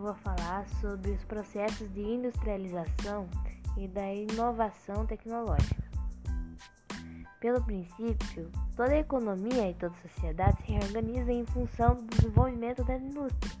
vou 0.00 0.14
falar 0.14 0.66
sobre 0.80 1.12
os 1.12 1.24
processos 1.24 1.88
de 1.92 2.00
industrialização 2.00 3.28
e 3.76 3.86
da 3.86 4.12
inovação 4.12 5.06
tecnológica. 5.06 5.84
Pelo 7.38 7.62
princípio, 7.62 8.50
toda 8.76 8.96
economia 8.96 9.70
e 9.70 9.74
toda 9.74 9.94
sociedade 9.96 10.60
se 10.62 10.72
reorganiza 10.72 11.32
em 11.32 11.46
função 11.46 11.94
do 11.94 12.02
desenvolvimento 12.06 12.84
da 12.84 12.96
indústria. 12.96 13.52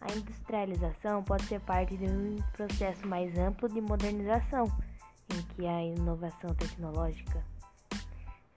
A 0.00 0.12
industrialização 0.12 1.22
pode 1.22 1.44
ser 1.44 1.60
parte 1.60 1.96
de 1.96 2.04
um 2.04 2.36
processo 2.52 3.06
mais 3.06 3.36
amplo 3.38 3.68
de 3.68 3.80
modernização, 3.80 4.66
em 5.32 5.42
que 5.54 5.66
a 5.66 5.82
inovação 5.82 6.54
tecnológica, 6.54 7.42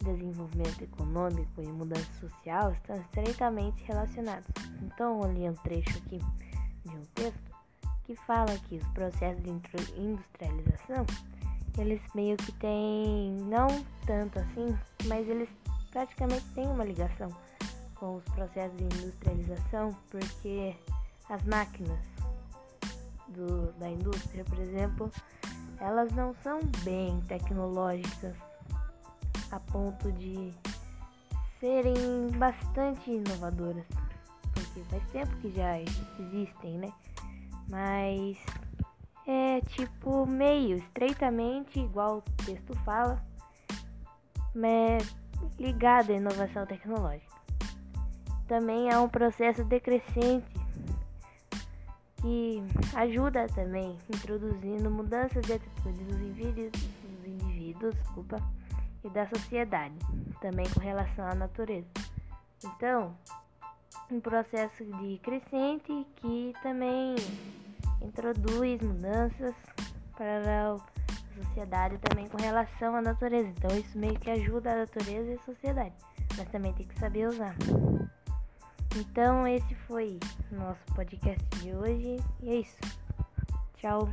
desenvolvimento 0.03 0.81
econômico 0.81 1.61
e 1.61 1.67
mudança 1.67 2.07
social 2.19 2.71
estão 2.71 2.95
estreitamente 2.97 3.83
relacionados. 3.83 4.47
Então, 4.81 5.21
eu 5.21 5.31
li 5.31 5.49
um 5.49 5.55
trecho 5.55 5.97
aqui 5.97 6.19
de 6.85 6.95
um 6.95 7.01
texto 7.15 7.49
que 8.05 8.15
fala 8.15 8.57
que 8.67 8.77
os 8.77 8.87
processos 8.89 9.43
de 9.43 9.49
industrialização 9.99 11.05
eles 11.77 12.01
meio 12.13 12.35
que 12.37 12.51
têm, 12.53 13.37
não 13.43 13.67
tanto 14.05 14.39
assim, 14.39 14.77
mas 15.05 15.27
eles 15.27 15.49
praticamente 15.91 16.45
têm 16.53 16.67
uma 16.67 16.83
ligação 16.83 17.29
com 17.95 18.17
os 18.17 18.23
processos 18.25 18.77
de 18.77 18.83
industrialização, 18.83 19.95
porque 20.09 20.75
as 21.29 21.43
máquinas 21.43 21.99
do, 23.29 23.71
da 23.73 23.89
indústria, 23.89 24.43
por 24.45 24.59
exemplo, 24.59 25.11
elas 25.79 26.11
não 26.13 26.33
são 26.43 26.59
bem 26.83 27.21
tecnológicas 27.21 28.35
a 29.51 29.59
ponto 29.59 30.11
de 30.13 30.53
serem 31.59 32.29
bastante 32.37 33.11
inovadoras, 33.11 33.85
porque 34.53 34.81
faz 34.89 35.03
tempo 35.11 35.35
que 35.37 35.51
já 35.51 35.79
existem, 35.79 36.77
né? 36.77 36.93
Mas 37.69 38.37
é 39.27 39.61
tipo 39.61 40.25
meio 40.25 40.77
estreitamente 40.77 41.79
igual 41.79 42.17
o 42.17 42.43
texto 42.43 42.73
fala, 42.83 43.23
mas 44.55 45.15
ligado 45.59 46.11
à 46.11 46.15
inovação 46.15 46.65
tecnológica. 46.65 47.37
Também 48.47 48.91
há 48.91 49.01
um 49.01 49.09
processo 49.09 49.63
decrescente 49.63 50.59
que 52.21 52.63
ajuda 52.95 53.47
também 53.49 53.97
introduzindo 54.13 54.89
mudanças 54.89 55.45
de 55.45 55.53
atitude 55.53 56.03
dos 56.03 56.19
indivíduos, 56.19 56.71
dos 56.71 57.25
indivíduos 57.25 57.95
desculpa, 57.95 58.37
e 59.03 59.09
da 59.09 59.27
sociedade, 59.27 59.95
também 60.41 60.67
com 60.69 60.79
relação 60.79 61.25
à 61.25 61.35
natureza. 61.35 61.87
Então, 62.63 63.15
um 64.11 64.19
processo 64.19 64.83
de 64.83 65.19
crescente 65.19 66.05
que 66.17 66.53
também 66.61 67.15
introduz 68.01 68.81
mudanças 68.81 69.55
para 70.17 70.73
a 70.73 70.77
sociedade 71.43 71.97
também 71.99 72.27
com 72.27 72.37
relação 72.37 72.95
à 72.95 73.01
natureza. 73.01 73.47
Então 73.47 73.77
isso 73.77 73.97
meio 73.97 74.19
que 74.19 74.29
ajuda 74.29 74.71
a 74.71 74.75
natureza 74.79 75.31
e 75.31 75.33
a 75.35 75.39
sociedade, 75.43 75.95
mas 76.37 76.49
também 76.49 76.73
tem 76.73 76.87
que 76.87 76.99
saber 76.99 77.27
usar. 77.27 77.55
Então 78.95 79.47
esse 79.47 79.75
foi 79.87 80.19
nosso 80.51 80.83
podcast 80.95 81.43
de 81.59 81.73
hoje 81.73 82.17
e 82.41 82.49
é 82.49 82.55
isso. 82.55 82.77
Tchau. 83.77 84.09